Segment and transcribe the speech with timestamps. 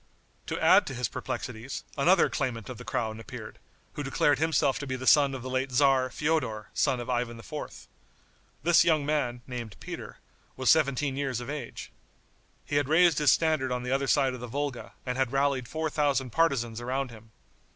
[0.47, 3.59] To add to his perplexities, another claimant of the crown appeared,
[3.93, 7.37] who declared himself to be the son of the late tzar, Feodor, son of Ivan
[7.37, 7.87] IV.
[8.63, 10.17] This young man, named Peter,
[10.57, 11.91] was seventeen years of age.
[12.65, 15.67] He had raised his standard on the other side of the Volga, and had rallied
[15.67, 17.29] four thousand partisans around him.